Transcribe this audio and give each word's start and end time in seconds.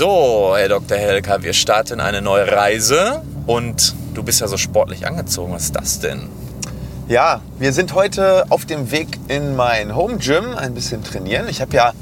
So, 0.00 0.54
Herr 0.56 0.70
Dr. 0.70 0.96
Helka, 0.96 1.42
wir 1.42 1.52
starten 1.52 2.00
eine 2.00 2.22
neue 2.22 2.50
Reise 2.50 3.20
und 3.46 3.94
du 4.14 4.22
bist 4.22 4.40
ja 4.40 4.48
so 4.48 4.56
sportlich 4.56 5.06
angezogen. 5.06 5.52
Was 5.52 5.64
ist 5.64 5.76
das 5.76 6.00
denn? 6.00 6.30
Ja, 7.06 7.42
wir 7.58 7.74
sind 7.74 7.92
heute 7.92 8.46
auf 8.48 8.64
dem 8.64 8.92
Weg 8.92 9.08
in 9.28 9.56
mein 9.56 9.94
Home 9.94 10.16
Gym, 10.16 10.54
ein 10.56 10.72
bisschen 10.72 11.04
trainieren. 11.04 11.50
Ich 11.50 11.60
habe 11.60 11.76
ja 11.76 11.92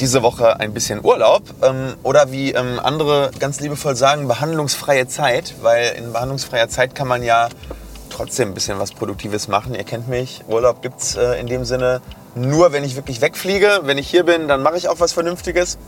diese 0.00 0.24
Woche 0.24 0.58
ein 0.58 0.74
bisschen 0.74 1.04
Urlaub 1.04 1.44
ähm, 1.62 1.94
oder 2.02 2.32
wie 2.32 2.50
ähm, 2.50 2.80
andere 2.82 3.30
ganz 3.38 3.60
liebevoll 3.60 3.94
sagen, 3.94 4.26
behandlungsfreie 4.26 5.06
Zeit, 5.06 5.54
weil 5.62 5.94
in 5.96 6.12
behandlungsfreier 6.12 6.68
Zeit 6.68 6.96
kann 6.96 7.06
man 7.06 7.22
ja 7.22 7.50
trotzdem 8.10 8.48
ein 8.48 8.54
bisschen 8.54 8.80
was 8.80 8.90
Produktives 8.90 9.46
machen. 9.46 9.76
Ihr 9.76 9.84
kennt 9.84 10.08
mich, 10.08 10.42
Urlaub 10.48 10.82
gibt 10.82 11.00
es 11.02 11.14
äh, 11.14 11.38
in 11.38 11.46
dem 11.46 11.64
Sinne 11.64 12.00
nur, 12.34 12.72
wenn 12.72 12.82
ich 12.82 12.96
wirklich 12.96 13.20
wegfliege. 13.20 13.82
Wenn 13.84 13.96
ich 13.96 14.10
hier 14.10 14.24
bin, 14.24 14.48
dann 14.48 14.60
mache 14.60 14.76
ich 14.76 14.88
auch 14.88 14.98
was 14.98 15.12
Vernünftiges. 15.12 15.78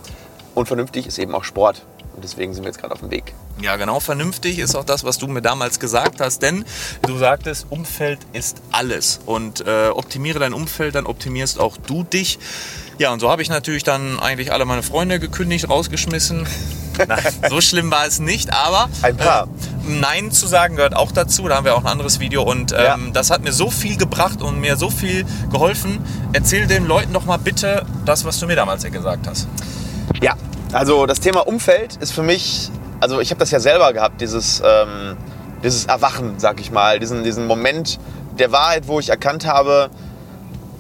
Und 0.57 0.67
vernünftig 0.67 1.07
ist 1.07 1.19
eben 1.19 1.35
auch 1.35 1.45
Sport. 1.45 1.83
Und 2.15 2.25
deswegen 2.25 2.55
sind 2.55 2.65
wir 2.65 2.71
jetzt 2.71 2.81
gerade 2.81 2.95
auf 2.95 3.01
dem 3.01 3.11
Weg. 3.11 3.35
Ja, 3.61 3.77
genau, 3.77 4.01
vernünftig 4.01 4.59
ist 4.59 4.75
auch 4.75 4.85
das, 4.85 5.05
was 5.05 5.19
du 5.19 5.27
mir 5.27 5.43
damals 5.43 5.79
gesagt 5.79 6.19
hast, 6.23 6.41
denn 6.41 6.65
du 7.03 7.19
sagtest, 7.19 7.67
Umfeld 7.69 8.21
ist 8.33 8.63
alles. 8.73 9.21
Und 9.27 9.67
äh, 9.67 9.89
optimiere 9.89 10.39
dein 10.39 10.55
Umfeld, 10.55 10.95
dann 10.95 11.05
optimierst 11.05 11.61
auch 11.61 11.77
du 11.77 12.05
dich. 12.05 12.39
Ja, 12.97 13.13
und 13.13 13.21
so 13.21 13.31
habe 13.31 13.43
ich 13.43 13.51
natürlich 13.51 13.85
dann 13.85 14.19
eigentlich 14.19 14.51
alle 14.51 14.65
meine 14.65 14.83
Freunde 14.83 15.21
gekündigt, 15.21 15.69
rausgeschmissen. 15.69 16.47
Nein, 17.07 17.23
so 17.51 17.61
schlimm 17.61 17.91
war 17.91 18.07
es 18.07 18.19
nicht, 18.19 18.51
aber 18.55 18.89
ein 19.03 19.19
paar. 19.19 19.43
Äh, 19.43 19.91
Nein 20.01 20.33
zu 20.33 20.47
sagen 20.47 20.77
gehört 20.77 20.97
auch 20.97 21.13
dazu. 21.13 21.47
Da 21.49 21.57
haben 21.57 21.67
wir 21.67 21.75
auch 21.75 21.85
ein 21.85 21.87
anderes 21.87 22.19
Video 22.19 22.43
und 22.43 22.73
ähm, 22.73 22.79
ja. 22.79 22.99
das 23.13 23.29
hat 23.29 23.45
mir 23.45 23.53
so 23.53 23.71
viel 23.71 23.99
gebracht 23.99 24.41
und 24.41 24.59
mir 24.59 24.79
so 24.79 24.89
viel 24.89 25.27
geholfen. 25.53 25.99
Erzähl 26.33 26.67
den 26.67 26.87
Leuten 26.87 27.13
doch 27.13 27.27
mal 27.27 27.37
bitte 27.37 27.85
das, 28.07 28.25
was 28.25 28.41
du 28.41 28.47
mir 28.47 28.57
damals 28.57 28.85
gesagt 28.85 29.27
hast. 29.27 29.47
Ja, 30.23 30.35
also 30.73 31.07
das 31.07 31.21
Thema 31.21 31.47
Umfeld 31.47 31.97
ist 31.97 32.13
für 32.13 32.23
mich, 32.23 32.71
also 33.01 33.21
ich 33.21 33.31
habe 33.31 33.39
das 33.39 33.51
ja 33.51 33.61
selber 33.61 33.93
gehabt, 33.93 34.21
dieses, 34.21 34.63
ähm, 34.65 35.17
dieses 35.63 35.87
Erwachen, 35.87 36.39
sag 36.39 36.61
ich 36.61 36.71
mal, 36.71 36.99
diesen, 36.99 37.23
diesen 37.23 37.47
Moment 37.47 37.99
der 38.39 38.51
Wahrheit, 38.53 38.89
wo 38.89 38.99
ich 38.99 39.11
erkannt 39.11 39.47
habe, 39.47 39.91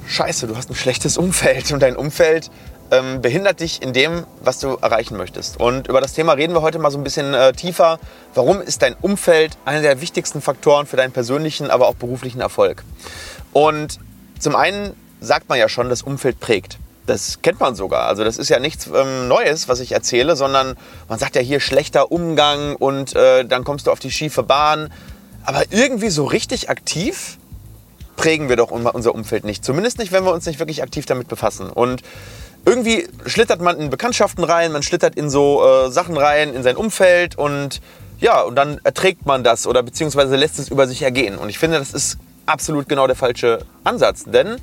scheiße, 0.07 0.47
du 0.47 0.57
hast 0.57 0.71
ein 0.71 0.75
schlechtes 0.75 1.19
Umfeld 1.19 1.71
und 1.73 1.81
dein 1.81 1.97
Umfeld 1.97 2.51
ähm, 2.91 3.21
behindert 3.21 3.61
dich 3.61 3.83
in 3.83 3.93
dem, 3.93 4.25
was 4.43 4.61
du 4.61 4.77
erreichen 4.81 5.17
möchtest. 5.17 5.61
Und 5.61 5.89
über 5.89 6.01
das 6.01 6.15
Thema 6.15 6.33
reden 6.33 6.55
wir 6.55 6.63
heute 6.63 6.79
mal 6.79 6.91
so 6.91 6.99
ein 6.99 7.05
bisschen 7.05 7.35
äh, 7.35 7.53
tiefer. 7.53 7.99
Warum 8.35 8.61
ist 8.61 8.83
dein 8.83 8.95
Umfeld 8.95 9.59
einer 9.65 9.83
der 9.83 10.01
wichtigsten 10.01 10.41
Faktoren 10.41 10.87
für 10.87 10.97
deinen 10.97 11.13
persönlichen, 11.13 11.71
aber 11.71 11.89
auch 11.89 11.95
beruflichen 11.97 12.41
Erfolg? 12.41 12.85
Und 13.53 13.99
zum 14.39 14.55
einen 14.55 14.95
sagt 15.21 15.49
man 15.49 15.59
ja 15.59 15.69
schon, 15.69 15.89
das 15.89 16.03
Umfeld 16.03 16.41
prägt. 16.41 16.79
Das 17.07 17.41
kennt 17.43 17.61
man 17.61 17.77
sogar. 17.77 18.07
Also 18.09 18.25
das 18.25 18.37
ist 18.37 18.49
ja 18.49 18.59
nichts 18.59 18.89
ähm, 18.93 19.29
Neues, 19.29 19.69
was 19.69 19.81
ich 19.81 19.93
erzähle, 19.93 20.37
sondern 20.37 20.77
man 21.09 21.19
sagt 21.19 21.37
ja 21.37 21.43
hier 21.43 21.61
schlechter 21.61 22.11
Umgang 22.11 22.77
und 22.77 23.15
äh, 23.15 23.45
dann 23.45 23.65
kommst 23.65 23.87
du 23.87 23.93
auf 23.93 24.01
die 24.01 24.11
schiefe 24.11 24.43
Bahn. 24.43 24.93
Aber 25.45 25.63
irgendwie 25.71 26.11
so 26.11 26.25
richtig 26.25 26.69
aktiv 26.69 27.39
prägen 28.17 28.49
wir 28.49 28.57
doch 28.57 28.71
unser 28.71 29.15
Umfeld 29.15 29.45
nicht. 29.45 29.65
Zumindest 29.65 29.99
nicht, 29.99 30.11
wenn 30.11 30.25
wir 30.25 30.33
uns 30.33 30.47
nicht 30.47 30.59
wirklich 30.59 30.83
aktiv 30.83 31.07
damit 31.07 31.29
befassen. 31.29 31.71
Und 31.71 32.03
irgendwie 32.65 33.09
schlittert 33.27 33.61
man 33.61 33.79
in 33.79 33.91
Bekanntschaften 33.91 34.43
rein, 34.43 34.73
man 34.73 34.83
schlittert 34.83 35.15
in 35.15 35.31
so 35.31 35.65
äh, 35.65 35.91
Sachen 35.91 36.17
rein, 36.17 36.53
in 36.53 36.65
sein 36.65 36.77
Umfeld 36.77 37.39
und 37.39 37.81
ja, 38.19 38.41
und 38.43 38.57
dann 38.57 38.81
erträgt 38.83 39.27
man 39.27 39.45
das 39.45 39.67
oder 39.67 39.83
beziehungsweise 39.83 40.35
lässt 40.37 40.59
es 40.59 40.69
über 40.69 40.89
sich 40.89 41.03
ergehen. 41.03 41.39
Und 41.39 41.49
ich 41.49 41.59
finde, 41.59 41.79
das 41.79 41.93
ist 41.93 42.19
absolut 42.47 42.89
genau 42.89 43.07
der 43.07 43.15
falsche 43.15 43.61
Ansatz, 43.85 44.25
denn 44.25 44.57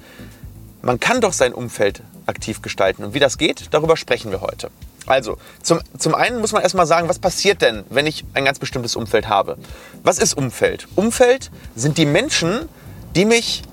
man 0.81 0.99
kann 0.99 1.21
doch 1.21 1.33
sein 1.33 1.53
Umfeld 1.53 2.01
aktiv 2.25 2.61
gestalten. 2.61 3.03
Und 3.03 3.13
wie 3.13 3.19
das 3.19 3.37
geht, 3.37 3.67
darüber 3.71 3.97
sprechen 3.97 4.31
wir 4.31 4.41
heute. 4.41 4.69
Also, 5.05 5.37
zum, 5.61 5.79
zum 5.97 6.15
einen 6.15 6.39
muss 6.39 6.53
man 6.53 6.61
erstmal 6.61 6.85
sagen, 6.85 7.09
was 7.09 7.19
passiert 7.19 7.61
denn, 7.61 7.83
wenn 7.89 8.07
ich 8.07 8.23
ein 8.33 8.45
ganz 8.45 8.59
bestimmtes 8.59 8.95
Umfeld 8.95 9.27
habe? 9.27 9.57
Was 10.03 10.17
ist 10.17 10.35
Umfeld? 10.37 10.87
Umfeld 10.95 11.51
sind 11.75 11.97
die 11.97 12.05
Menschen, 12.05 12.69
die 13.15 13.25
mich 13.25 13.63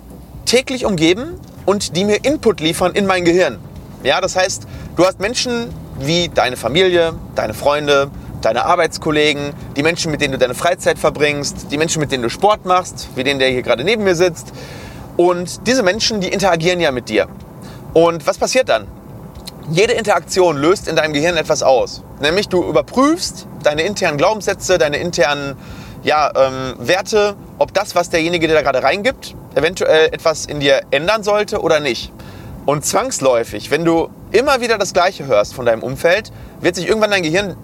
täglich 0.44 0.84
umgeben 0.84 1.34
und 1.66 1.96
die 1.96 2.04
mir 2.04 2.24
Input 2.24 2.60
liefern 2.60 2.94
in 2.94 3.06
mein 3.06 3.24
Gehirn. 3.24 3.58
Ja, 4.02 4.20
das 4.20 4.34
heißt, 4.34 4.66
du 4.96 5.06
hast 5.06 5.20
Menschen 5.20 5.68
wie 5.98 6.28
deine 6.28 6.56
Familie, 6.56 7.14
deine 7.34 7.54
Freunde, 7.54 8.10
deine 8.40 8.64
Arbeitskollegen, 8.64 9.52
die 9.76 9.82
Menschen, 9.82 10.10
mit 10.10 10.20
denen 10.20 10.32
du 10.32 10.38
deine 10.38 10.54
Freizeit 10.54 10.98
verbringst, 10.98 11.70
die 11.70 11.78
Menschen, 11.78 12.00
mit 12.00 12.10
denen 12.10 12.22
du 12.22 12.30
Sport 12.30 12.64
machst, 12.64 13.08
wie 13.14 13.22
den, 13.22 13.38
der 13.38 13.50
hier 13.50 13.62
gerade 13.62 13.84
neben 13.84 14.02
mir 14.02 14.16
sitzt. 14.16 14.52
Und 15.16 15.66
diese 15.66 15.82
Menschen, 15.82 16.20
die 16.20 16.28
interagieren 16.28 16.80
ja 16.80 16.90
mit 16.90 17.08
dir. 17.08 17.28
Und 17.92 18.26
was 18.26 18.38
passiert 18.38 18.68
dann? 18.68 18.86
Jede 19.70 19.92
Interaktion 19.92 20.56
löst 20.56 20.88
in 20.88 20.96
deinem 20.96 21.12
Gehirn 21.12 21.36
etwas 21.36 21.62
aus. 21.62 22.02
Nämlich 22.20 22.48
du 22.48 22.62
überprüfst 22.64 23.46
deine 23.62 23.82
internen 23.82 24.18
Glaubenssätze, 24.18 24.78
deine 24.78 24.98
internen 24.98 25.56
ja, 26.02 26.30
ähm, 26.34 26.74
Werte, 26.78 27.36
ob 27.58 27.74
das, 27.74 27.94
was 27.94 28.10
derjenige 28.10 28.48
dir 28.48 28.54
da 28.54 28.62
gerade 28.62 28.82
reingibt, 28.82 29.34
eventuell 29.54 30.06
etwas 30.12 30.46
in 30.46 30.60
dir 30.60 30.82
ändern 30.90 31.22
sollte 31.22 31.60
oder 31.60 31.80
nicht. 31.80 32.12
Und 32.66 32.84
zwangsläufig, 32.84 33.70
wenn 33.70 33.84
du 33.84 34.10
immer 34.32 34.60
wieder 34.60 34.78
das 34.78 34.92
Gleiche 34.92 35.26
hörst 35.26 35.54
von 35.54 35.66
deinem 35.66 35.82
Umfeld, 35.82 36.32
wird 36.60 36.76
sich 36.76 36.86
irgendwann 36.86 37.10
dein 37.10 37.22
Gehirn 37.22 37.56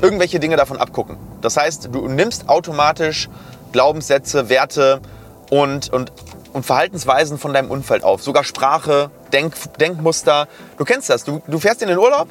irgendwelche 0.00 0.40
Dinge 0.40 0.56
davon 0.56 0.78
abgucken. 0.78 1.16
Das 1.40 1.56
heißt, 1.56 1.88
du 1.92 2.08
nimmst 2.08 2.48
automatisch 2.48 3.28
Glaubenssätze, 3.72 4.48
Werte 4.48 5.00
und, 5.50 5.92
und, 5.92 6.12
und 6.56 6.64
Verhaltensweisen 6.64 7.38
von 7.38 7.52
deinem 7.52 7.70
Umfeld 7.70 8.02
auf. 8.02 8.22
Sogar 8.22 8.42
Sprache, 8.42 9.10
Denk, 9.30 9.54
Denkmuster. 9.78 10.48
Du 10.78 10.84
kennst 10.84 11.10
das. 11.10 11.22
Du, 11.24 11.42
du 11.46 11.58
fährst 11.58 11.82
in 11.82 11.88
den 11.88 11.98
Urlaub 11.98 12.28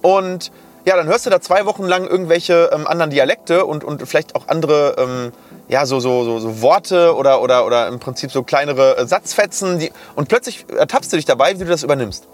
und 0.00 0.50
ja, 0.86 0.96
dann 0.96 1.06
hörst 1.06 1.26
du 1.26 1.30
da 1.30 1.38
zwei 1.42 1.66
Wochen 1.66 1.84
lang 1.84 2.06
irgendwelche 2.06 2.70
ähm, 2.72 2.86
anderen 2.86 3.10
Dialekte 3.10 3.66
und, 3.66 3.84
und 3.84 4.08
vielleicht 4.08 4.34
auch 4.34 4.48
andere 4.48 4.96
ähm, 4.96 5.32
ja, 5.68 5.84
so, 5.84 6.00
so, 6.00 6.24
so, 6.24 6.38
so 6.38 6.62
Worte 6.62 7.14
oder, 7.14 7.42
oder, 7.42 7.66
oder 7.66 7.88
im 7.88 7.98
Prinzip 7.98 8.32
so 8.32 8.42
kleinere 8.42 8.96
äh, 8.96 9.06
Satzfetzen. 9.06 9.78
Die, 9.78 9.92
und 10.16 10.30
plötzlich 10.30 10.64
ertappst 10.74 11.12
du 11.12 11.16
dich 11.16 11.26
dabei, 11.26 11.54
wie 11.60 11.64
du 11.64 11.70
das 11.70 11.82
übernimmst. 11.82 12.26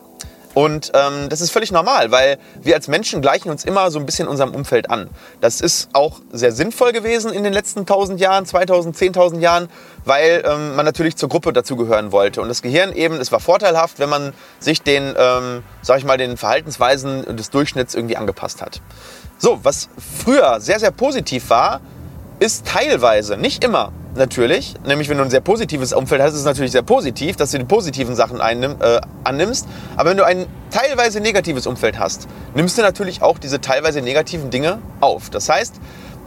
Und 0.54 0.92
ähm, 0.94 1.28
das 1.28 1.40
ist 1.40 1.50
völlig 1.50 1.72
normal, 1.72 2.12
weil 2.12 2.38
wir 2.62 2.76
als 2.76 2.86
Menschen 2.86 3.20
gleichen 3.20 3.50
uns 3.50 3.64
immer 3.64 3.90
so 3.90 3.98
ein 3.98 4.06
bisschen 4.06 4.28
unserem 4.28 4.54
Umfeld 4.54 4.88
an. 4.88 5.10
Das 5.40 5.60
ist 5.60 5.88
auch 5.92 6.20
sehr 6.32 6.52
sinnvoll 6.52 6.92
gewesen 6.92 7.32
in 7.32 7.42
den 7.42 7.52
letzten 7.52 7.80
1000 7.80 8.20
Jahren, 8.20 8.46
2000, 8.46 8.96
10.000 8.96 9.40
Jahren, 9.40 9.68
weil 10.04 10.44
ähm, 10.46 10.76
man 10.76 10.86
natürlich 10.86 11.16
zur 11.16 11.28
Gruppe 11.28 11.52
dazugehören 11.52 12.12
wollte. 12.12 12.40
Und 12.40 12.48
das 12.48 12.62
Gehirn 12.62 12.92
eben, 12.92 13.16
es 13.16 13.32
war 13.32 13.40
vorteilhaft, 13.40 13.98
wenn 13.98 14.08
man 14.08 14.32
sich 14.60 14.80
den, 14.80 15.14
ähm, 15.18 15.64
sag 15.82 15.98
ich 15.98 16.04
mal, 16.04 16.18
den 16.18 16.36
Verhaltensweisen 16.36 17.36
des 17.36 17.50
Durchschnitts 17.50 17.96
irgendwie 17.96 18.16
angepasst 18.16 18.62
hat. 18.62 18.80
So, 19.38 19.58
was 19.64 19.88
früher 20.24 20.60
sehr, 20.60 20.78
sehr 20.78 20.92
positiv 20.92 21.50
war, 21.50 21.80
ist 22.38 22.66
teilweise, 22.66 23.36
nicht 23.36 23.64
immer 23.64 23.92
natürlich, 24.16 24.74
nämlich 24.86 25.08
wenn 25.08 25.18
du 25.18 25.24
ein 25.24 25.30
sehr 25.30 25.40
positives 25.40 25.92
Umfeld 25.92 26.22
hast, 26.22 26.32
ist 26.32 26.40
es 26.40 26.44
natürlich 26.44 26.72
sehr 26.72 26.82
positiv, 26.82 27.36
dass 27.36 27.50
du 27.50 27.58
die 27.58 27.64
positiven 27.64 28.14
Sachen 28.14 28.40
einnimm, 28.40 28.76
äh, 28.80 29.00
annimmst. 29.24 29.66
Aber 29.96 30.10
wenn 30.10 30.16
du 30.16 30.24
ein 30.24 30.46
teilweise 30.70 31.20
negatives 31.20 31.66
Umfeld 31.66 31.98
hast, 31.98 32.28
nimmst 32.54 32.78
du 32.78 32.82
natürlich 32.82 33.22
auch 33.22 33.38
diese 33.38 33.60
teilweise 33.60 34.00
negativen 34.00 34.50
Dinge 34.50 34.78
auf. 35.00 35.30
Das 35.30 35.48
heißt, 35.48 35.74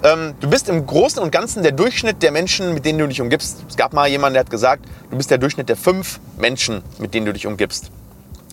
ähm, 0.03 0.35
du 0.39 0.49
bist 0.49 0.69
im 0.69 0.85
Großen 0.85 1.21
und 1.21 1.31
Ganzen 1.31 1.63
der 1.63 1.71
Durchschnitt 1.71 2.21
der 2.21 2.31
Menschen, 2.31 2.73
mit 2.73 2.85
denen 2.85 2.99
du 2.99 3.07
dich 3.07 3.21
umgibst. 3.21 3.63
Es 3.67 3.77
gab 3.77 3.93
mal 3.93 4.07
jemanden, 4.07 4.35
der 4.35 4.41
hat 4.41 4.49
gesagt, 4.49 4.85
du 5.09 5.17
bist 5.17 5.31
der 5.31 5.37
Durchschnitt 5.37 5.69
der 5.69 5.77
fünf 5.77 6.19
Menschen, 6.37 6.83
mit 6.99 7.13
denen 7.13 7.25
du 7.25 7.33
dich 7.33 7.47
umgibst 7.47 7.91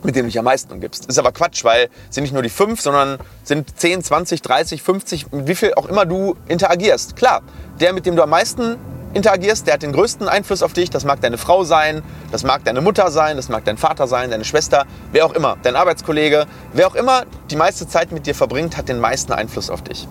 mit 0.05 0.17
dem 0.17 0.25
du 0.25 0.28
dich 0.28 0.39
am 0.39 0.44
meisten 0.44 0.73
umgibst. 0.73 1.06
Ist 1.06 1.19
aber 1.19 1.33
Quatsch, 1.33 1.65
weil 1.65 1.89
es 2.09 2.15
sind 2.15 2.25
nicht 2.25 2.34
nur 2.34 2.43
die 2.43 2.50
fünf, 2.50 2.81
sondern 2.81 3.19
sind 3.43 3.78
10, 3.78 4.05
20, 4.05 4.43
30, 4.43 4.83
50, 4.83 5.33
mit 5.33 5.49
wie 5.49 5.55
viel 5.55 5.75
auch 5.75 5.87
immer 5.87 6.05
du 6.05 6.37
interagierst. 6.47 7.17
Klar, 7.17 7.43
der, 7.81 7.93
mit 7.93 8.06
dem 8.06 8.15
du 8.15 8.23
am 8.23 8.31
meisten 8.31 8.76
interagierst, 9.14 9.66
der 9.66 9.75
hat 9.75 9.82
den 9.82 9.93
größten 9.93 10.28
Einfluss 10.28 10.62
auf 10.62 10.72
dich. 10.72 10.90
Das 10.90 11.05
mag 11.05 11.20
deine 11.20 11.38
Frau 11.38 11.64
sein, 11.64 12.02
das 12.32 12.43
mag 12.43 12.64
deine 12.64 12.81
Mutter 12.81 13.11
sein, 13.11 13.37
das 13.37 13.49
mag 13.49 13.64
dein 13.64 13.78
Vater 13.78 14.06
sein, 14.06 14.31
deine 14.31 14.44
Schwester, 14.44 14.87
wer 15.12 15.25
auch 15.25 15.32
immer, 15.32 15.56
dein 15.62 15.76
Arbeitskollege, 15.76 16.46
wer 16.72 16.87
auch 16.87 16.94
immer 16.94 17.22
die 17.50 17.56
meiste 17.56 17.88
Zeit 17.88 18.12
mit 18.12 18.26
dir 18.26 18.34
verbringt, 18.34 18.76
hat 18.76 18.88
den 18.88 19.00
meisten 19.00 19.32
Einfluss 19.32 19.70
auf 19.70 19.82
dich. 19.82 20.06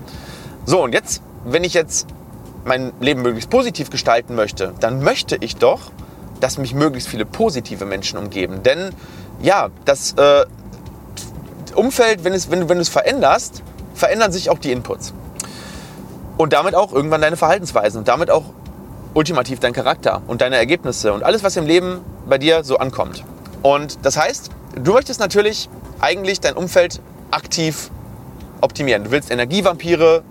So, 0.65 0.81
und 0.81 0.93
jetzt, 0.93 1.21
wenn 1.43 1.63
ich 1.63 1.73
jetzt 1.73 2.07
mein 2.65 2.93
Leben 3.01 3.21
möglichst 3.21 3.49
positiv 3.49 3.89
gestalten 3.89 4.35
möchte, 4.35 4.73
dann 4.79 5.03
möchte 5.03 5.35
ich 5.35 5.57
doch, 5.57 5.91
dass 6.39 6.57
mich 6.57 6.73
möglichst 6.73 7.09
viele 7.09 7.25
positive 7.25 7.85
Menschen 7.85 8.17
umgeben. 8.17 8.63
Denn 8.63 8.91
ja, 9.41 9.69
das 9.85 10.13
äh, 10.13 10.45
Umfeld, 11.75 12.23
wenn, 12.23 12.33
es, 12.33 12.49
wenn, 12.49 12.69
wenn 12.69 12.77
du 12.77 12.81
es 12.81 12.89
veränderst, 12.89 13.61
verändern 13.93 14.31
sich 14.31 14.49
auch 14.49 14.57
die 14.57 14.71
Inputs. 14.71 15.13
Und 16.37 16.53
damit 16.53 16.75
auch 16.75 16.93
irgendwann 16.93 17.21
deine 17.21 17.37
Verhaltensweisen 17.37 17.99
und 17.99 18.07
damit 18.07 18.31
auch 18.31 18.45
ultimativ 19.13 19.59
dein 19.59 19.73
Charakter 19.73 20.21
und 20.27 20.41
deine 20.41 20.57
Ergebnisse 20.57 21.13
und 21.13 21.23
alles, 21.23 21.43
was 21.43 21.55
im 21.55 21.65
Leben 21.65 22.01
bei 22.27 22.37
dir 22.37 22.63
so 22.63 22.77
ankommt. 22.77 23.23
Und 23.61 24.05
das 24.05 24.17
heißt, 24.17 24.49
du 24.75 24.93
möchtest 24.93 25.19
natürlich 25.19 25.69
eigentlich 25.99 26.39
dein 26.41 26.55
Umfeld 26.55 27.01
aktiv 27.31 27.89
optimieren. 28.61 29.05
Du 29.05 29.11
willst 29.11 29.31
Energievampire 29.31 30.23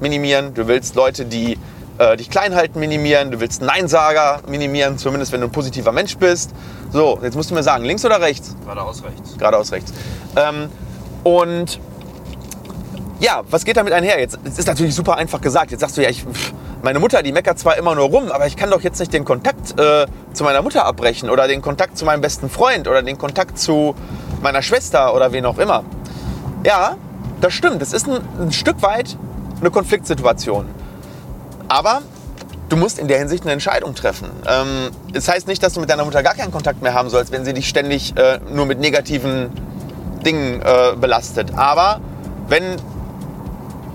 minimieren, 0.00 0.54
du 0.54 0.68
willst 0.68 0.94
Leute, 0.94 1.24
die 1.24 1.58
äh, 1.98 2.16
dich 2.16 2.30
klein 2.30 2.54
halten, 2.54 2.78
minimieren, 2.78 3.30
du 3.30 3.40
willst 3.40 3.60
Neinsager 3.60 4.40
minimieren, 4.46 4.98
zumindest 4.98 5.32
wenn 5.32 5.40
du 5.40 5.48
ein 5.48 5.52
positiver 5.52 5.92
Mensch 5.92 6.16
bist. 6.16 6.52
So, 6.92 7.18
jetzt 7.22 7.34
musst 7.34 7.50
du 7.50 7.54
mir 7.54 7.62
sagen, 7.62 7.84
links 7.84 8.04
oder 8.04 8.20
rechts? 8.20 8.54
Geradeaus 8.62 9.02
rechts. 9.02 9.36
Geradeaus 9.36 9.72
rechts. 9.72 9.92
Ähm, 10.36 10.68
und 11.24 11.80
ja, 13.20 13.42
was 13.50 13.64
geht 13.64 13.76
damit 13.76 13.92
einher? 13.92 14.20
Jetzt 14.20 14.38
es 14.44 14.58
ist 14.58 14.66
natürlich 14.66 14.94
super 14.94 15.16
einfach 15.16 15.40
gesagt. 15.40 15.70
Jetzt 15.70 15.80
sagst 15.80 15.96
du 15.96 16.02
ja, 16.02 16.08
ich, 16.08 16.24
meine 16.82 17.00
Mutter, 17.00 17.22
die 17.22 17.32
meckert 17.32 17.58
zwar 17.58 17.76
immer 17.76 17.94
nur 17.94 18.06
rum, 18.06 18.30
aber 18.30 18.46
ich 18.46 18.56
kann 18.56 18.70
doch 18.70 18.80
jetzt 18.82 19.00
nicht 19.00 19.12
den 19.12 19.24
Kontakt 19.24 19.78
äh, 19.78 20.06
zu 20.32 20.44
meiner 20.44 20.62
Mutter 20.62 20.84
abbrechen 20.84 21.28
oder 21.28 21.48
den 21.48 21.60
Kontakt 21.60 21.98
zu 21.98 22.04
meinem 22.04 22.20
besten 22.20 22.48
Freund 22.48 22.86
oder 22.86 23.02
den 23.02 23.18
Kontakt 23.18 23.58
zu 23.58 23.94
meiner 24.40 24.62
Schwester 24.62 25.14
oder 25.14 25.32
wen 25.32 25.44
auch 25.46 25.58
immer. 25.58 25.84
Ja, 26.64 26.96
das 27.40 27.54
stimmt. 27.54 27.82
Das 27.82 27.92
ist 27.92 28.08
ein, 28.08 28.20
ein 28.40 28.52
Stück 28.52 28.82
weit 28.82 29.16
eine 29.60 29.70
Konfliktsituation. 29.70 30.66
Aber 31.66 32.02
du 32.68 32.76
musst 32.76 32.98
in 32.98 33.08
der 33.08 33.18
Hinsicht 33.18 33.42
eine 33.42 33.52
Entscheidung 33.52 33.94
treffen. 33.94 34.30
Ähm, 34.46 34.90
das 35.12 35.28
heißt 35.28 35.48
nicht, 35.48 35.62
dass 35.62 35.74
du 35.74 35.80
mit 35.80 35.90
deiner 35.90 36.04
Mutter 36.04 36.22
gar 36.22 36.34
keinen 36.34 36.52
Kontakt 36.52 36.82
mehr 36.82 36.94
haben 36.94 37.10
sollst, 37.10 37.32
wenn 37.32 37.44
sie 37.44 37.52
dich 37.52 37.68
ständig 37.68 38.16
äh, 38.16 38.38
nur 38.52 38.66
mit 38.66 38.78
negativen 38.78 39.50
Dingen 40.24 40.62
äh, 40.62 40.94
belastet. 40.96 41.52
Aber 41.56 42.00
wenn 42.48 42.76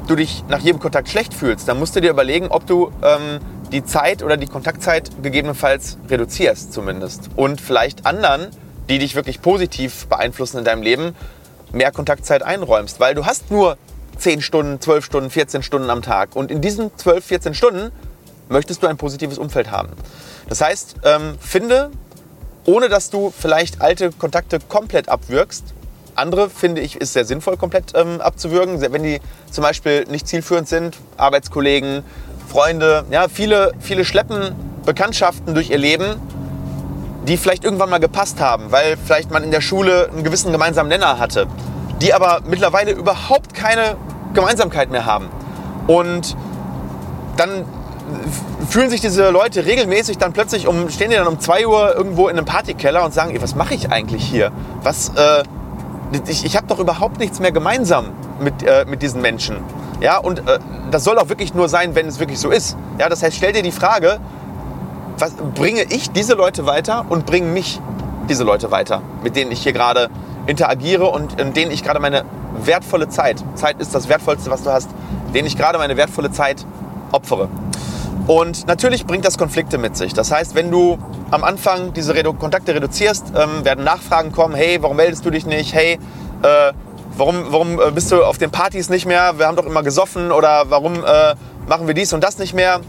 du 0.08 0.16
dich 0.16 0.44
nach 0.48 0.60
jedem 0.60 0.80
Kontakt 0.80 1.10
schlecht 1.10 1.34
fühlst, 1.34 1.68
dann 1.68 1.80
musst 1.80 1.96
du 1.96 2.02
dir 2.02 2.10
überlegen, 2.10 2.48
ob 2.50 2.66
du 2.66 2.92
ähm, 3.02 3.40
die 3.72 3.84
Zeit 3.84 4.24
oder 4.24 4.38
die 4.38 4.48
Kontaktzeit 4.48 5.10
gegebenenfalls 5.22 5.98
reduzierst 6.10 6.74
zumindest. 6.74 7.30
Und 7.36 7.62
vielleicht 7.62 8.06
anderen, 8.06 8.48
die 8.90 9.00
dich 9.00 9.16
wirklich 9.16 9.42
positiv 9.42 10.08
beeinflussen 10.08 10.60
in 10.60 10.66
deinem 10.66 10.82
Leben, 10.82 11.16
mehr 11.72 11.92
Kontaktzeit 11.92 12.44
einräumst. 12.44 13.00
Weil 13.00 13.16
du 13.16 13.26
hast 13.26 13.50
nur 13.52 13.78
10 14.18 14.42
Stunden, 14.42 14.80
12 14.80 15.06
Stunden, 15.06 15.30
14 15.30 15.64
Stunden 15.64 15.90
am 15.90 16.02
Tag. 16.02 16.36
Und 16.36 16.52
in 16.52 16.62
diesen 16.62 16.96
12, 16.96 17.26
14 17.26 17.54
Stunden 17.54 17.92
möchtest 18.50 18.84
du 18.84 18.88
ein 18.88 18.98
positives 18.98 19.38
Umfeld 19.38 19.72
haben. 19.72 19.90
Das 20.50 20.62
heißt, 20.62 20.98
ähm, 21.04 21.36
finde, 21.40 21.92
ohne 22.66 22.90
dass 22.90 23.10
du 23.10 23.34
vielleicht 23.38 23.82
alte 23.82 24.12
Kontakte 24.12 24.60
komplett 24.60 25.10
abwirkst, 25.10 25.74
andere 26.15 26.50
finde 26.50 26.81
ich, 26.81 26.95
ist 26.95 27.13
sehr 27.13 27.25
sinnvoll, 27.25 27.57
komplett 27.57 27.94
ähm, 27.95 28.21
abzuwürgen. 28.21 28.81
Wenn 28.81 29.04
die 29.04 29.19
zum 29.51 29.63
Beispiel 29.63 30.06
nicht 30.10 30.27
zielführend 30.27 30.68
sind, 30.68 30.98
Arbeitskollegen, 31.18 32.04
Freunde, 32.48 33.06
ja, 33.10 33.27
viele, 33.27 33.74
viele 33.80 34.06
schleppen 34.06 34.56
Bekanntschaften 34.86 35.54
durch 35.54 35.69
ihr 35.69 35.77
Leben, 35.77 36.15
die 37.27 37.38
vielleicht 37.38 37.63
irgendwann 37.63 37.89
mal 37.89 38.00
gepasst 38.00 38.39
haben, 38.39 38.71
weil 38.71 38.98
vielleicht 38.98 39.31
man 39.31 39.44
in 39.44 39.51
der 39.51 39.62
Schule 39.62 40.10
einen 40.12 40.24
gewissen 40.24 40.51
gemeinsamen 40.51 40.89
Nenner 40.89 41.19
hatte, 41.19 41.48
die 42.01 42.13
aber 42.13 42.42
mittlerweile 42.48 42.92
überhaupt 42.92 43.54
keine 43.54 43.95
Gemeinsamkeit 44.33 44.92
mehr 44.92 45.06
haben. 45.06 45.30
Und 45.88 46.36
dann 47.38 47.66
fühlen 48.69 48.89
sich 48.89 49.01
diese 49.01 49.30
Leute 49.30 49.66
regelmäßig 49.66 50.18
dann 50.18 50.33
plötzlich 50.33 50.68
um, 50.68 50.89
stehen 50.89 51.09
die 51.09 51.16
dann 51.16 51.27
um 51.27 51.39
2 51.39 51.68
Uhr 51.68 51.95
irgendwo 51.95 52.27
in 52.27 52.38
einem 52.38 52.45
Partykeller 52.45 53.04
und 53.04 53.13
sagen, 53.13 53.31
ey, 53.31 53.42
was 53.42 53.56
mache 53.56 53.74
ich 53.74 53.92
eigentlich 53.92 54.24
hier? 54.24 54.51
Was, 54.81 55.09
äh, 55.16 55.44
ich, 56.27 56.45
ich 56.45 56.56
habe 56.56 56.68
doch 56.68 56.80
überhaupt 56.80 57.19
nichts 57.19 57.39
mehr 57.39 57.51
gemeinsam 57.51 58.12
mit, 58.39 58.63
äh, 58.63 58.86
mit 58.88 59.01
diesen 59.01 59.21
Menschen. 59.21 59.57
Ja, 60.00 60.18
und 60.18 60.39
äh, 60.39 60.60
das 60.92 61.04
soll 61.04 61.18
auch 61.18 61.30
wirklich 61.30 61.54
nur 61.54 61.69
sein, 61.69 61.95
wenn 61.95 62.07
es 62.07 62.19
wirklich 62.19 62.39
so 62.39 62.50
ist. 62.50 62.77
Ja, 63.00 63.10
das 63.10 63.24
heißt, 63.24 63.36
stell 63.36 63.54
dir 63.54 63.63
die 63.63 63.71
Frage, 63.71 64.19
was, 65.18 65.33
bringe 65.33 65.83
ich 65.83 66.12
diese 66.12 66.33
Leute 66.33 66.65
weiter 66.65 67.06
und 67.10 67.25
bringen 67.25 67.54
mich 67.54 67.80
diese 68.30 68.44
Leute 68.44 68.71
weiter, 68.71 69.01
mit 69.24 69.36
denen 69.36 69.51
ich 69.51 69.63
hier 69.63 69.74
gerade 69.74 70.10
interagiere 70.45 71.06
und 71.06 71.39
in 71.39 71.54
denen 71.54 71.71
ich 71.71 71.83
gerade 71.83 72.00
meine 72.00 72.25
wertvolle 72.62 73.09
Zeit, 73.09 73.44
Zeit 73.56 73.80
ist 73.80 73.95
das 73.95 74.09
Wertvollste, 74.09 74.50
was 74.50 74.63
du 74.63 74.71
hast, 74.71 74.89
denen 75.33 75.48
ich 75.48 75.57
gerade 75.57 75.77
meine 75.77 75.98
wertvolle 75.98 76.31
Zeit 76.31 76.66
opfere. 77.12 77.50
Und 78.27 78.68
natürlich 78.68 79.06
bringt 79.06 79.25
das 79.25 79.38
Konflikte 79.38 79.77
mit 79.77 79.98
sich. 79.98 80.13
Das 80.13 80.31
heißt, 80.31 80.56
wenn 80.56 80.71
du 80.71 80.98
am 81.33 81.44
Anfang 81.44 81.94
diese 81.94 82.13
Redu 82.13 82.33
Kontakte 82.33 82.75
reduzierst, 82.75 83.33
ähm, 83.35 83.65
werden 83.65 83.83
Nachfragen 83.83 84.31
kommen, 84.31 84.53
hey, 84.53 84.77
warum 84.81 84.97
meldest 84.97 85.25
du 85.25 85.31
dich 85.31 85.47
nicht? 85.47 85.74
Hey, 85.74 85.94
äh, 86.44 86.74
warum, 87.18 87.47
warum 87.50 87.81
äh, 87.81 87.89
bist 87.89 88.12
du 88.12 88.24
auf 88.24 88.38
den 88.38 88.51
Partys 88.51 88.89
nicht 88.89 89.07
mehr? 89.07 89.39
Wir 89.39 89.47
haben 89.47 89.56
doch 89.56 89.65
immer 89.65 89.81
gesoffen 89.81 90.31
oder 90.31 90.65
warum 90.69 91.03
äh, 91.03 91.33
machen 91.68 91.88
wir 91.88 91.95
dies 91.95 92.13
und 92.13 92.24
das 92.24 92.38
nicht 92.38 92.53
mehr? 92.53 92.81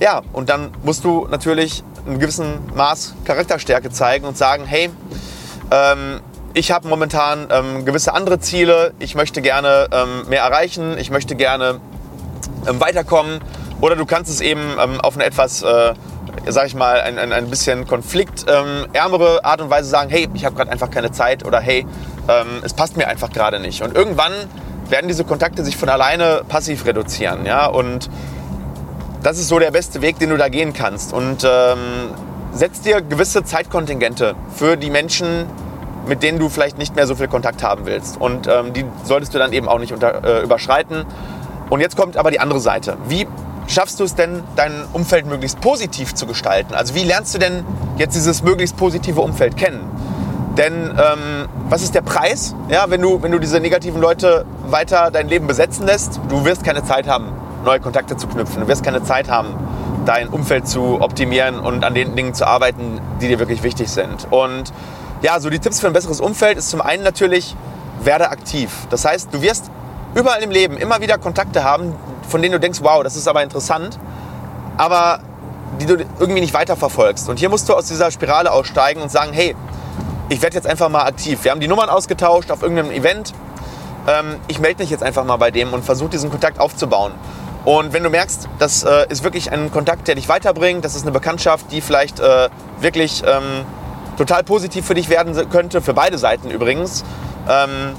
Ja, 0.00 0.22
und 0.32 0.48
dann 0.48 0.70
musst 0.82 1.04
du 1.04 1.28
natürlich 1.30 1.84
ein 2.04 2.18
gewissen 2.18 2.58
Maß 2.74 3.14
Charakterstärke 3.24 3.90
zeigen 3.90 4.26
und 4.26 4.36
sagen, 4.36 4.64
hey, 4.66 4.90
ähm, 5.70 6.20
ich 6.54 6.72
habe 6.72 6.88
momentan 6.88 7.46
ähm, 7.52 7.84
gewisse 7.84 8.14
andere 8.14 8.40
Ziele, 8.40 8.94
ich 8.98 9.14
möchte 9.14 9.40
gerne 9.42 9.86
ähm, 9.92 10.28
mehr 10.28 10.42
erreichen, 10.42 10.98
ich 10.98 11.12
möchte 11.12 11.36
gerne 11.36 11.80
ähm, 12.66 12.80
weiterkommen 12.80 13.40
oder 13.80 13.94
du 13.94 14.06
kannst 14.06 14.28
es 14.28 14.40
eben 14.40 14.76
ähm, 14.82 15.00
auf 15.00 15.14
eine 15.14 15.24
etwas, 15.24 15.62
äh, 15.62 15.94
sag 16.48 16.66
ich 16.66 16.74
mal, 16.74 17.00
ein, 17.00 17.18
ein, 17.18 17.32
ein 17.32 17.48
bisschen 17.48 17.86
konfliktärmere 17.86 19.34
ähm, 19.34 19.40
Art 19.42 19.60
und 19.60 19.70
Weise 19.70 19.88
sagen, 19.88 20.10
hey, 20.10 20.28
ich 20.34 20.44
habe 20.44 20.56
gerade 20.56 20.70
einfach 20.70 20.90
keine 20.90 21.12
Zeit 21.12 21.44
oder 21.44 21.60
hey, 21.60 21.86
ähm, 22.28 22.62
es 22.62 22.74
passt 22.74 22.96
mir 22.96 23.08
einfach 23.08 23.30
gerade 23.30 23.60
nicht. 23.60 23.82
Und 23.82 23.94
irgendwann 23.94 24.32
werden 24.88 25.08
diese 25.08 25.24
Kontakte 25.24 25.64
sich 25.64 25.76
von 25.76 25.88
alleine 25.88 26.42
passiv 26.48 26.86
reduzieren. 26.86 27.46
Ja? 27.46 27.66
Und 27.66 28.10
das 29.22 29.38
ist 29.38 29.48
so 29.48 29.58
der 29.58 29.70
beste 29.70 30.02
Weg, 30.02 30.18
den 30.18 30.30
du 30.30 30.36
da 30.36 30.48
gehen 30.48 30.72
kannst. 30.72 31.12
Und 31.12 31.44
ähm, 31.44 31.78
setz 32.52 32.80
dir 32.80 33.00
gewisse 33.00 33.44
Zeitkontingente 33.44 34.34
für 34.54 34.76
die 34.76 34.90
Menschen, 34.90 35.46
mit 36.06 36.22
denen 36.22 36.38
du 36.38 36.48
vielleicht 36.48 36.78
nicht 36.78 36.96
mehr 36.96 37.06
so 37.06 37.14
viel 37.14 37.28
Kontakt 37.28 37.62
haben 37.62 37.86
willst. 37.86 38.20
Und 38.20 38.48
ähm, 38.48 38.72
die 38.72 38.84
solltest 39.04 39.32
du 39.34 39.38
dann 39.38 39.52
eben 39.52 39.68
auch 39.68 39.78
nicht 39.78 39.92
unter, 39.92 40.24
äh, 40.24 40.42
überschreiten. 40.42 41.04
Und 41.70 41.80
jetzt 41.80 41.96
kommt 41.96 42.16
aber 42.16 42.30
die 42.30 42.40
andere 42.40 42.60
Seite. 42.60 42.96
Wie 43.06 43.26
schaffst 43.66 44.00
du 44.00 44.04
es 44.04 44.14
denn, 44.14 44.42
dein 44.56 44.84
Umfeld 44.92 45.26
möglichst 45.26 45.60
positiv 45.60 46.14
zu 46.14 46.26
gestalten? 46.26 46.74
Also 46.74 46.94
wie 46.94 47.04
lernst 47.04 47.34
du 47.34 47.38
denn 47.38 47.64
jetzt 47.96 48.14
dieses 48.14 48.42
möglichst 48.42 48.76
positive 48.76 49.20
Umfeld 49.20 49.56
kennen? 49.56 49.80
Denn 50.56 50.90
ähm, 50.90 51.48
was 51.68 51.82
ist 51.82 51.94
der 51.94 52.02
Preis, 52.02 52.54
ja, 52.68 52.84
wenn, 52.88 53.00
du, 53.00 53.22
wenn 53.22 53.32
du 53.32 53.38
diese 53.38 53.58
negativen 53.58 54.00
Leute 54.00 54.44
weiter 54.68 55.10
dein 55.10 55.28
Leben 55.28 55.46
besetzen 55.46 55.86
lässt? 55.86 56.20
Du 56.28 56.44
wirst 56.44 56.62
keine 56.62 56.84
Zeit 56.84 57.08
haben, 57.08 57.32
neue 57.64 57.80
Kontakte 57.80 58.16
zu 58.16 58.26
knüpfen. 58.26 58.60
Du 58.60 58.68
wirst 58.68 58.84
keine 58.84 59.02
Zeit 59.02 59.30
haben, 59.30 59.54
dein 60.04 60.28
Umfeld 60.28 60.68
zu 60.68 61.00
optimieren 61.00 61.58
und 61.58 61.84
an 61.84 61.94
den 61.94 62.16
Dingen 62.16 62.34
zu 62.34 62.46
arbeiten, 62.46 63.00
die 63.20 63.28
dir 63.28 63.38
wirklich 63.38 63.62
wichtig 63.62 63.90
sind. 63.90 64.26
Und 64.30 64.72
ja, 65.22 65.40
so 65.40 65.48
die 65.48 65.58
Tipps 65.58 65.80
für 65.80 65.86
ein 65.86 65.92
besseres 65.92 66.20
Umfeld 66.20 66.58
ist 66.58 66.68
zum 66.68 66.82
einen 66.82 67.02
natürlich, 67.02 67.56
werde 68.02 68.30
aktiv. 68.30 68.70
Das 68.90 69.04
heißt, 69.04 69.32
du 69.32 69.40
wirst 69.40 69.70
überall 70.14 70.42
im 70.42 70.50
Leben 70.50 70.76
immer 70.76 71.00
wieder 71.00 71.16
Kontakte 71.16 71.64
haben, 71.64 71.94
von 72.32 72.42
denen 72.42 72.52
du 72.52 72.60
denkst, 72.60 72.80
wow, 72.82 73.04
das 73.04 73.14
ist 73.14 73.28
aber 73.28 73.42
interessant, 73.42 73.98
aber 74.76 75.20
die 75.80 75.86
du 75.86 75.96
irgendwie 76.18 76.40
nicht 76.40 76.54
weiterverfolgst. 76.54 77.28
Und 77.28 77.38
hier 77.38 77.48
musst 77.48 77.68
du 77.68 77.74
aus 77.74 77.86
dieser 77.86 78.10
Spirale 78.10 78.50
aussteigen 78.50 79.00
und 79.00 79.10
sagen, 79.10 79.32
hey, 79.32 79.54
ich 80.28 80.42
werde 80.42 80.56
jetzt 80.56 80.66
einfach 80.66 80.88
mal 80.88 81.04
aktiv. 81.04 81.44
Wir 81.44 81.50
haben 81.50 81.60
die 81.60 81.68
Nummern 81.68 81.88
ausgetauscht 81.88 82.50
auf 82.50 82.62
irgendeinem 82.62 82.90
Event. 82.90 83.32
Ähm, 84.08 84.36
ich 84.48 84.58
melde 84.58 84.82
mich 84.82 84.90
jetzt 84.90 85.02
einfach 85.02 85.24
mal 85.24 85.36
bei 85.36 85.50
dem 85.50 85.72
und 85.72 85.84
versuche 85.84 86.10
diesen 86.10 86.30
Kontakt 86.30 86.58
aufzubauen. 86.58 87.12
Und 87.64 87.92
wenn 87.92 88.02
du 88.02 88.10
merkst, 88.10 88.48
das 88.58 88.82
äh, 88.82 89.06
ist 89.08 89.22
wirklich 89.22 89.52
ein 89.52 89.70
Kontakt, 89.70 90.08
der 90.08 90.16
dich 90.16 90.28
weiterbringt, 90.28 90.84
das 90.84 90.96
ist 90.96 91.02
eine 91.02 91.12
Bekanntschaft, 91.12 91.70
die 91.70 91.80
vielleicht 91.80 92.18
äh, 92.18 92.48
wirklich 92.80 93.22
ähm, 93.24 93.64
total 94.16 94.42
positiv 94.42 94.84
für 94.86 94.94
dich 94.94 95.08
werden 95.08 95.48
könnte, 95.50 95.80
für 95.80 95.94
beide 95.94 96.18
Seiten 96.18 96.50
übrigens, 96.50 97.04
ähm, 97.48 97.94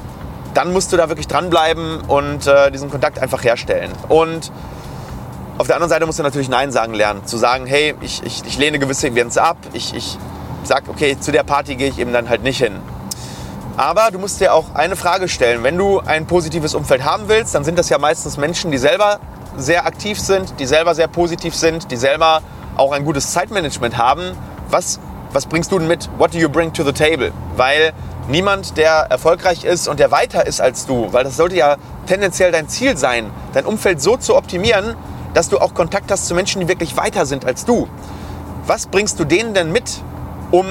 dann 0.53 0.73
musst 0.73 0.91
du 0.91 0.97
da 0.97 1.09
wirklich 1.09 1.27
dranbleiben 1.27 2.01
und 2.01 2.47
äh, 2.47 2.71
diesen 2.71 2.89
Kontakt 2.89 3.19
einfach 3.19 3.43
herstellen. 3.43 3.91
Und 4.09 4.51
auf 5.57 5.67
der 5.67 5.75
anderen 5.75 5.89
Seite 5.89 6.05
musst 6.05 6.19
du 6.19 6.23
natürlich 6.23 6.49
Nein 6.49 6.71
sagen 6.71 6.93
lernen. 6.93 7.25
Zu 7.25 7.37
sagen, 7.37 7.65
hey, 7.65 7.95
ich, 8.01 8.23
ich, 8.23 8.43
ich 8.45 8.57
lehne 8.57 8.79
gewisse 8.79 9.07
Events 9.07 9.37
ab, 9.37 9.57
ich, 9.73 9.93
ich 9.93 10.17
sage, 10.63 10.89
okay, 10.89 11.17
zu 11.19 11.31
der 11.31 11.43
Party 11.43 11.75
gehe 11.75 11.89
ich 11.89 11.99
eben 11.99 12.13
dann 12.13 12.29
halt 12.29 12.43
nicht 12.43 12.57
hin. 12.57 12.75
Aber 13.75 14.11
du 14.11 14.19
musst 14.19 14.39
dir 14.39 14.53
auch 14.53 14.75
eine 14.75 14.95
Frage 14.95 15.27
stellen. 15.27 15.63
Wenn 15.63 15.77
du 15.77 15.99
ein 15.99 16.27
positives 16.27 16.75
Umfeld 16.75 17.03
haben 17.03 17.27
willst, 17.27 17.55
dann 17.55 17.63
sind 17.63 17.79
das 17.79 17.89
ja 17.89 17.97
meistens 17.97 18.37
Menschen, 18.37 18.71
die 18.71 18.77
selber 18.77 19.19
sehr 19.57 19.85
aktiv 19.85 20.19
sind, 20.19 20.59
die 20.59 20.65
selber 20.65 20.95
sehr 20.95 21.07
positiv 21.07 21.55
sind, 21.55 21.89
die 21.91 21.97
selber 21.97 22.41
auch 22.77 22.91
ein 22.91 23.03
gutes 23.03 23.31
Zeitmanagement 23.31 23.97
haben. 23.97 24.37
Was, 24.69 24.99
was 25.31 25.45
bringst 25.47 25.71
du 25.71 25.79
denn 25.79 25.87
mit? 25.87 26.09
What 26.17 26.33
do 26.33 26.37
you 26.37 26.49
bring 26.49 26.71
to 26.73 26.83
the 26.83 26.93
table? 26.93 27.31
Weil 27.55 27.93
niemand, 28.27 28.77
der 28.77 29.07
erfolgreich 29.09 29.63
ist 29.63 29.87
und 29.87 29.99
der 29.99 30.11
weiter 30.11 30.45
ist 30.45 30.61
als 30.61 30.85
du, 30.85 31.11
weil 31.11 31.23
das 31.23 31.37
sollte 31.37 31.55
ja 31.55 31.77
tendenziell 32.07 32.51
dein 32.51 32.67
Ziel 32.67 32.97
sein, 32.97 33.29
dein 33.53 33.65
Umfeld 33.65 34.01
so 34.01 34.17
zu 34.17 34.35
optimieren, 34.35 34.95
dass 35.33 35.49
du 35.49 35.59
auch 35.59 35.73
Kontakt 35.73 36.11
hast 36.11 36.27
zu 36.27 36.35
Menschen, 36.35 36.61
die 36.61 36.67
wirklich 36.67 36.95
weiter 36.95 37.25
sind 37.25 37.45
als 37.45 37.65
du. 37.65 37.87
Was 38.65 38.87
bringst 38.87 39.19
du 39.19 39.25
denen 39.25 39.53
denn 39.53 39.71
mit, 39.71 40.01
um 40.51 40.65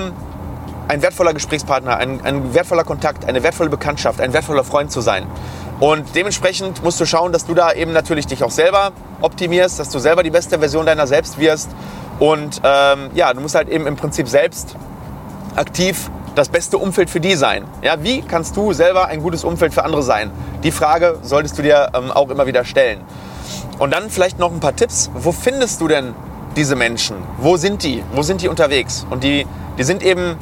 ein 0.89 1.03
wertvoller 1.03 1.35
Gesprächspartner, 1.35 1.97
ein, 1.97 2.25
ein 2.25 2.55
wertvoller 2.55 2.85
Kontakt, 2.85 3.25
eine 3.25 3.43
wertvolle 3.43 3.71
Bekanntschaft, 3.71 4.21
ein 4.21 4.33
wertvoller 4.33 4.65
Freund 4.65 4.91
zu 4.91 5.01
sein? 5.01 5.27
Und 5.81 6.15
dementsprechend 6.15 6.83
musst 6.85 7.01
du 7.01 7.07
schauen, 7.07 7.33
dass 7.33 7.45
du 7.45 7.55
da 7.55 7.73
eben 7.73 7.93
natürlich 7.93 8.27
dich 8.27 8.45
auch 8.45 8.51
selber 8.51 8.93
optimierst, 9.21 9.81
dass 9.81 9.91
du 9.91 9.99
selber 9.99 10.23
die 10.23 10.31
beste 10.31 10.59
Version 10.59 10.87
deiner 10.87 11.07
selbst 11.07 11.39
wirst. 11.39 11.71
Und 12.19 12.61
ähm, 12.63 13.11
ja, 13.15 13.35
du 13.35 13.41
musst 13.41 13.57
halt 13.57 13.69
eben 13.69 13.87
im 13.87 13.97
Prinzip 13.97 14.29
selbst 14.29 14.77
aktiv 15.57 16.09
das 16.35 16.49
beste 16.49 16.79
Umfeld 16.79 17.11
für 17.11 17.21
die 17.21 17.35
sein? 17.35 17.65
Ja, 17.83 18.03
wie 18.03 18.23
kannst 18.23 18.57
du 18.57 18.73
selber 18.73 19.07
ein 19.07 19.23
gutes 19.23 19.45
Umfeld 19.45 19.75
für 19.75 19.85
andere 19.85 20.03
sein? 20.03 20.31
Die 20.63 20.71
Frage 20.71 21.19
solltest 21.23 21.59
du 21.59 21.63
dir 21.63 21.91
ähm, 21.95 22.11
auch 22.11 22.31
immer 22.31 22.47
wieder 22.47 22.65
stellen. 22.65 23.01
Und 23.79 23.93
dann 23.93 24.11
vielleicht 24.11 24.39
noch 24.39 24.53
ein 24.53 24.61
paar 24.61 24.77
Tipps. 24.77 25.11
Wo 25.15 25.33
findest 25.33 25.81
du 25.81 25.89
denn 25.89 26.15
diese 26.57 26.77
Menschen? 26.77 27.17
Wo 27.39 27.57
sind 27.57 27.83
die? 27.83 28.03
Wo 28.15 28.23
sind 28.23 28.43
die 28.43 28.49
unterwegs? 28.49 29.07
Und 29.11 29.25
die, 29.25 29.47
die 29.79 29.85
sind 29.85 30.03
eben 30.03 30.37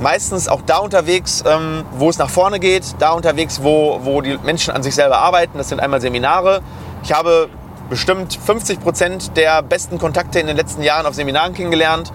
meistens 0.00 0.48
auch 0.48 0.62
da 0.62 0.78
unterwegs, 0.78 1.44
ähm, 1.46 1.84
wo 1.92 2.08
es 2.10 2.18
nach 2.18 2.30
vorne 2.30 2.58
geht, 2.58 2.84
da 2.98 3.12
unterwegs, 3.12 3.60
wo, 3.62 4.00
wo 4.02 4.20
die 4.20 4.38
Menschen 4.38 4.74
an 4.74 4.82
sich 4.82 4.94
selber 4.94 5.18
arbeiten. 5.18 5.58
Das 5.58 5.68
sind 5.68 5.80
einmal 5.80 6.00
Seminare. 6.00 6.62
Ich 7.02 7.12
habe 7.12 7.48
bestimmt 7.88 8.34
50 8.34 8.80
Prozent 8.80 9.36
der 9.36 9.62
besten 9.62 9.98
Kontakte 9.98 10.40
in 10.40 10.46
den 10.46 10.56
letzten 10.56 10.82
Jahren 10.82 11.06
auf 11.06 11.14
Seminaren 11.14 11.54
kennengelernt. 11.54 12.12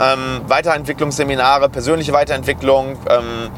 Ähm, 0.00 0.42
Weiterentwicklungsseminare, 0.46 1.68
persönliche 1.68 2.12
Weiterentwicklung, 2.12 2.96
ähm, 3.10 3.50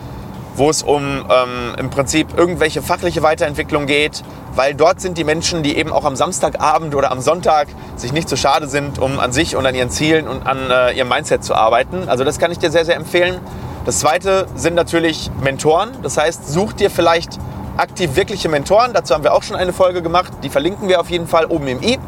wo 0.57 0.71
es 0.71 0.83
um 0.83 1.03
ähm, 1.03 1.75
im 1.79 1.91
Prinzip 1.91 2.37
irgendwelche 2.37 2.83
fachliche 2.83 3.23
Weiterentwicklung 3.23 3.87
geht, 3.87 4.23
weil 4.55 4.75
dort 4.75 5.01
sind 5.01 5.17
die 5.19 5.25
Menschen, 5.25 5.63
die 5.63 5.77
eben 5.77 5.93
auch 5.93 6.05
am 6.05 6.17
Samstagabend 6.17 6.95
oder 6.95 7.11
am 7.13 7.21
Sonntag 7.21 7.69
sich 7.97 8.13
nicht 8.13 8.29
so 8.29 8.37
schade 8.37 8.69
sind, 8.69 8.99
um 8.99 9.21
an 9.21 9.33
sich 9.33 9.57
und 9.57 9.67
an 9.67 9.75
ihren 9.75 9.91
Zielen 9.91 10.27
und 10.27 10.47
an 10.47 10.71
äh, 10.71 10.93
ihrem 10.93 11.09
Mindset 11.09 11.45
zu 11.45 11.55
arbeiten. 11.55 12.09
Also 12.09 12.25
das 12.25 12.39
kann 12.39 12.51
ich 12.51 12.59
dir 12.59 12.71
sehr, 12.71 12.85
sehr 12.85 12.97
empfehlen. 12.97 13.39
Das 13.87 14.01
zweite 14.01 14.47
sind 14.55 14.75
natürlich 14.75 15.31
Mentoren. 15.43 15.91
Das 16.03 16.19
heißt, 16.19 16.53
such 16.53 16.75
dir 16.75 16.91
vielleicht 16.91 17.39
aktiv 17.77 18.17
wirkliche 18.17 18.49
Mentoren. 18.49 18.93
Dazu 18.93 19.15
haben 19.15 19.25
wir 19.25 19.33
auch 19.33 19.43
schon 19.43 19.57
eine 19.57 19.73
Folge 19.73 20.03
gemacht. 20.03 20.33
Die 20.43 20.51
verlinken 20.51 20.89
wir 20.89 21.01
auf 21.01 21.11
jeden 21.11 21.27
Fall 21.27 21.47
oben 21.47 21.67
im 21.69 21.83
i. 21.83 21.99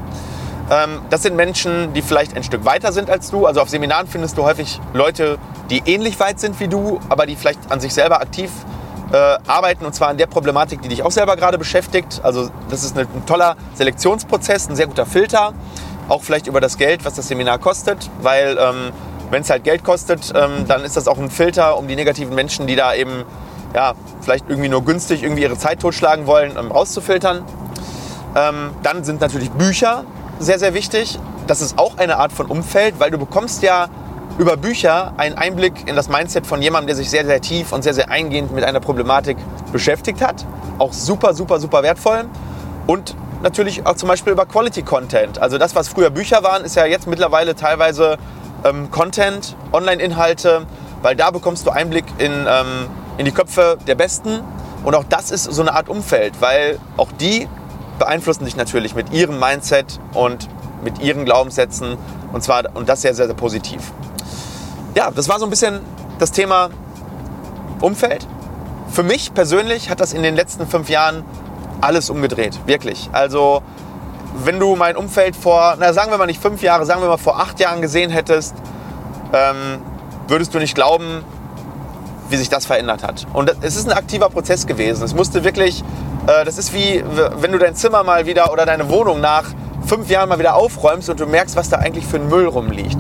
Ähm, 0.71 1.00
das 1.11 1.23
sind 1.23 1.37
Menschen, 1.37 1.92
die 1.92 2.02
vielleicht 2.02 2.37
ein 2.37 2.45
Stück 2.45 2.64
weiter 2.64 2.92
sind 2.92 3.11
als 3.11 3.31
du. 3.31 3.47
Also 3.47 3.61
auf 3.61 3.69
Seminaren 3.69 4.07
findest 4.07 4.38
du 4.38 4.45
häufig 4.45 4.81
Leute, 4.92 5.38
die 5.71 5.83
ähnlich 5.87 6.19
weit 6.21 6.40
sind 6.40 6.61
wie 6.61 6.69
du, 6.69 7.00
aber 7.09 7.26
die 7.26 7.37
vielleicht 7.37 7.71
an 7.71 7.81
sich 7.81 7.92
selber 7.95 8.21
aktiv 8.21 8.50
äh, 9.12 9.16
arbeiten 9.47 9.85
und 9.85 9.95
zwar 9.95 10.09
an 10.09 10.16
der 10.16 10.26
Problematik, 10.26 10.81
die 10.83 10.88
dich 10.88 11.02
auch 11.02 11.11
selber 11.11 11.37
gerade 11.37 11.59
beschäftigt. 11.59 12.21
Also 12.23 12.49
das 12.71 12.85
ist 12.85 12.99
ein 12.99 13.26
toller 13.26 13.57
Selektionsprozess, 13.75 14.69
ein 14.69 14.76
sehr 14.76 14.87
guter 14.87 15.07
Filter. 15.07 15.52
Auch 16.09 16.23
vielleicht 16.23 16.47
über 16.47 16.61
das 16.61 16.78
Geld, 16.78 17.04
was 17.04 17.14
das 17.14 17.28
Seminar 17.28 17.59
kostet, 17.59 18.11
weil 18.21 18.59
ähm, 18.59 18.92
wenn 19.31 19.42
es 19.42 19.50
halt 19.50 19.64
Geld 19.64 19.85
kostet, 19.85 20.33
ähm, 20.35 20.66
dann 20.66 20.85
ist 20.85 20.97
das 20.97 21.09
auch 21.09 21.19
ein 21.19 21.31
Filter, 21.31 21.78
um 21.78 21.88
die 21.88 21.97
negativen 21.97 22.35
Menschen, 22.35 22.66
die 22.66 22.76
da 22.76 22.95
eben 22.95 23.25
ja, 23.75 23.95
vielleicht 24.21 24.49
irgendwie 24.49 24.69
nur 24.69 24.85
günstig 24.85 25.23
irgendwie 25.23 25.42
ihre 25.42 25.57
Zeit 25.57 25.81
totschlagen 25.81 26.26
wollen, 26.26 26.57
ähm, 26.59 26.71
rauszufiltern. 26.71 27.45
Ähm, 28.35 28.71
dann 28.83 29.04
sind 29.04 29.21
natürlich 29.21 29.50
Bücher 29.50 30.04
sehr, 30.43 30.59
sehr 30.59 30.75
wichtig. 30.75 31.19
Das 31.47 31.61
ist 31.61 31.79
auch 31.79 31.99
eine 31.99 32.19
Art 32.19 32.33
von 32.33 32.47
Umfeld, 32.47 32.97
weil 32.99 33.11
du 33.11 33.19
bekommst 33.19 33.63
ja 33.63 33.89
über 34.39 34.57
Bücher 34.57 35.13
einen 35.17 35.37
Einblick 35.37 35.89
in 35.89 35.95
das 35.95 36.09
Mindset 36.09 36.47
von 36.47 36.63
jemandem, 36.63 36.89
der 36.89 36.97
sich 36.97 37.11
sehr, 37.11 37.25
sehr 37.25 37.41
tief 37.41 37.73
und 37.73 37.83
sehr, 37.83 37.95
sehr 37.95 38.11
eingehend 38.11 38.53
mit 38.53 38.65
einer 38.65 38.81
Problematik 38.81 39.37
beschäftigt 39.73 40.21
hat. 40.21 40.45
Auch 40.79 40.93
super, 40.93 41.35
super, 41.35 41.61
super 41.61 41.83
wertvoll. 41.83 42.25
Und 42.87 43.15
natürlich 43.43 43.87
auch 43.87 43.95
zum 43.95 44.09
Beispiel 44.09 44.33
über 44.33 44.47
Quality 44.47 44.83
Content. 44.83 45.39
Also 45.39 45.59
das, 45.59 45.75
was 45.75 45.89
früher 45.89 46.11
Bücher 46.11 46.43
waren, 46.43 46.65
ist 46.65 46.77
ja 46.77 46.87
jetzt 46.87 47.07
mittlerweile 47.07 47.55
teilweise 47.55 48.17
ähm, 48.65 48.91
Content, 48.91 49.57
Online-Inhalte, 49.73 50.67
weil 51.03 51.17
da 51.17 51.31
bekommst 51.31 51.67
du 51.67 51.71
Einblick 51.71 52.05
in, 52.19 52.33
ähm, 52.33 52.89
in 53.19 53.25
die 53.27 53.33
Köpfe 53.33 53.79
der 53.87 53.95
Besten. 53.95 54.41
Und 54.85 54.95
auch 54.95 55.05
das 55.09 55.31
ist 55.31 55.45
so 55.45 55.63
eine 55.63 55.75
Art 55.75 55.89
Umfeld, 55.89 56.41
weil 56.41 56.79
auch 56.97 57.13
die 57.13 57.49
beeinflussen 57.99 58.45
dich 58.45 58.57
natürlich 58.57 58.95
mit 58.95 59.13
ihrem 59.13 59.39
Mindset 59.39 60.01
und 60.15 60.49
mit 60.85 61.01
ihren 61.01 61.25
Glaubenssätzen 61.25 61.97
und 62.33 62.43
zwar 62.43 62.65
und 62.75 62.89
das 62.89 63.03
sehr, 63.03 63.15
sehr, 63.15 63.27
sehr 63.27 63.35
positiv. 63.35 63.93
Ja, 64.95 65.11
das 65.11 65.29
war 65.29 65.39
so 65.39 65.47
ein 65.47 65.51
bisschen 65.51 65.81
das 66.19 66.33
Thema 66.33 66.71
Umfeld. 67.81 68.27
Für 68.91 69.03
mich 69.03 69.33
persönlich 69.33 69.91
hat 69.91 70.01
das 70.01 70.13
in 70.13 70.23
den 70.23 70.35
letzten 70.35 70.67
fünf 70.67 70.89
Jahren 70.89 71.25
alles 71.81 72.11
umgedreht, 72.11 72.59
wirklich. 72.67 73.09
Also 73.13 73.63
wenn 74.45 74.59
du 74.59 74.77
mein 74.77 74.97
Umfeld 74.97 75.37
vor, 75.37 75.77
na 75.79 75.93
sagen 75.93 76.11
wir 76.11 76.19
mal 76.19 76.27
nicht 76.27 76.41
fünf 76.41 76.63
Jahre, 76.63 76.87
sagen 76.87 77.01
wir 77.01 77.09
mal 77.09 77.17
vor 77.17 77.41
acht 77.41 77.61
Jahren 77.61 77.83
gesehen 77.83 78.11
hättest, 78.11 78.55
ähm, 79.33 79.79
würdest 80.29 80.55
du 80.55 80.59
nicht 80.59 80.75
glauben, 80.75 81.25
wie 82.29 82.37
sich 82.37 82.49
das 82.49 82.67
verändert 82.67 83.03
hat. 83.03 83.27
Und 83.33 83.55
es 83.61 83.77
ist 83.77 83.87
ein 83.89 83.97
aktiver 83.97 84.29
Prozess 84.31 84.67
gewesen. 84.67 85.05
Es 85.05 85.15
musste 85.15 85.45
wirklich, 85.45 85.85
äh, 86.26 86.45
das 86.45 86.59
ist 86.59 86.73
wie, 86.73 87.02
wenn 87.37 87.52
du 87.52 87.59
dein 87.59 87.75
Zimmer 87.75 88.02
mal 88.02 88.26
wieder 88.26 88.52
oder 88.52 88.67
deine 88.67 88.88
Wohnung 88.88 89.21
nach 89.21 89.45
fünf 89.87 90.09
Jahren 90.09 90.29
mal 90.29 90.38
wieder 90.38 90.55
aufräumst 90.55 91.11
und 91.11 91.21
du 91.21 91.26
merkst, 91.26 91.57
was 91.57 91.69
da 91.69 91.79
eigentlich 91.79 92.07
für 92.07 92.17
ein 92.17 92.29
Müll 92.29 92.47
rumliegt. 92.47 92.99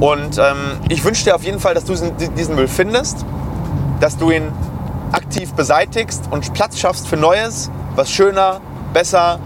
Und 0.00 0.38
ähm, 0.38 0.78
ich 0.88 1.04
wünsche 1.04 1.24
dir 1.24 1.34
auf 1.34 1.42
jeden 1.42 1.60
Fall, 1.60 1.74
dass 1.74 1.84
du 1.84 1.94
diesen 1.94 2.54
Müll 2.54 2.68
findest, 2.68 3.24
dass 4.00 4.16
du 4.16 4.30
ihn 4.30 4.50
aktiv 5.12 5.52
beseitigst 5.52 6.24
und 6.30 6.54
Platz 6.54 6.78
schaffst 6.78 7.06
für 7.08 7.16
Neues, 7.16 7.70
was 7.96 8.10
schöner, 8.10 8.60
besser 8.92 9.38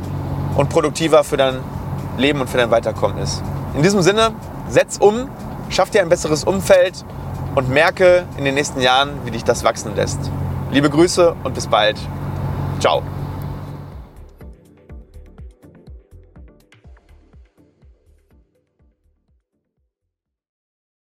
und 0.56 0.68
produktiver 0.68 1.24
für 1.24 1.36
dein 1.36 1.58
Leben 2.16 2.40
und 2.40 2.48
für 2.48 2.58
dein 2.58 2.70
Weiterkommen 2.70 3.18
ist. 3.18 3.42
In 3.74 3.82
diesem 3.82 4.02
Sinne, 4.02 4.32
setz 4.68 4.98
um, 4.98 5.28
schaff 5.70 5.90
dir 5.90 6.02
ein 6.02 6.08
besseres 6.08 6.44
Umfeld 6.44 7.04
und 7.54 7.68
merke 7.68 8.24
in 8.36 8.44
den 8.44 8.54
nächsten 8.54 8.80
Jahren, 8.80 9.10
wie 9.24 9.30
dich 9.32 9.44
das 9.44 9.64
wachsen 9.64 9.96
lässt. 9.96 10.18
Liebe 10.70 10.90
Grüße 10.90 11.34
und 11.42 11.54
bis 11.54 11.66
bald. 11.66 11.98
Ciao. 12.80 13.02